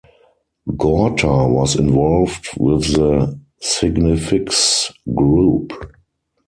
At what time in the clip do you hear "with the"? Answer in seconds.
2.57-3.39